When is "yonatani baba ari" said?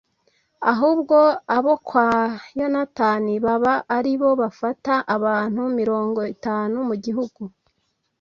2.59-4.13